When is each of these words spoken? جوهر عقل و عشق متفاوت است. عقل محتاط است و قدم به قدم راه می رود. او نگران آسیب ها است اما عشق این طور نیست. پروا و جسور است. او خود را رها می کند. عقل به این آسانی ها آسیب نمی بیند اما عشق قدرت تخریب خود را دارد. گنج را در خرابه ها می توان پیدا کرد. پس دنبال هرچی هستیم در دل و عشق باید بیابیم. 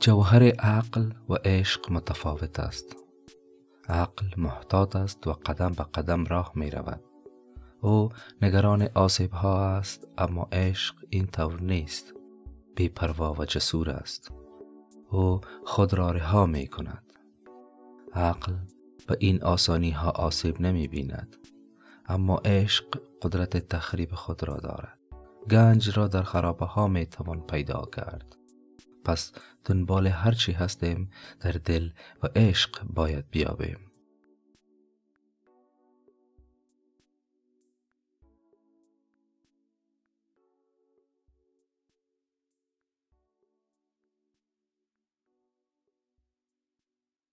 جوهر 0.00 0.42
عقل 0.42 1.10
و 1.28 1.34
عشق 1.34 1.92
متفاوت 1.92 2.60
است. 2.60 2.96
عقل 3.88 4.26
محتاط 4.36 4.96
است 4.96 5.26
و 5.26 5.32
قدم 5.32 5.72
به 5.72 5.84
قدم 5.94 6.24
راه 6.24 6.52
می 6.54 6.70
رود. 6.70 7.00
او 7.80 8.08
نگران 8.42 8.88
آسیب 8.94 9.32
ها 9.32 9.66
است 9.66 10.08
اما 10.18 10.48
عشق 10.52 10.94
این 11.10 11.26
طور 11.26 11.60
نیست. 11.60 12.14
پروا 12.96 13.34
و 13.38 13.44
جسور 13.44 13.90
است. 13.90 14.32
او 15.10 15.40
خود 15.64 15.94
را 15.94 16.10
رها 16.10 16.46
می 16.46 16.66
کند. 16.66 17.12
عقل 18.12 18.52
به 19.06 19.16
این 19.20 19.42
آسانی 19.42 19.90
ها 19.90 20.10
آسیب 20.10 20.60
نمی 20.60 20.88
بیند 20.88 21.36
اما 22.06 22.36
عشق 22.44 22.84
قدرت 23.22 23.56
تخریب 23.56 24.14
خود 24.14 24.44
را 24.44 24.56
دارد. 24.56 24.98
گنج 25.50 25.98
را 25.98 26.08
در 26.08 26.22
خرابه 26.22 26.66
ها 26.66 26.88
می 26.88 27.06
توان 27.06 27.40
پیدا 27.40 27.82
کرد. 27.96 28.36
پس 29.08 29.32
دنبال 29.64 30.06
هرچی 30.06 30.52
هستیم 30.52 31.10
در 31.40 31.52
دل 31.52 31.90
و 32.22 32.26
عشق 32.36 32.84
باید 32.84 33.30
بیابیم. 33.30 33.87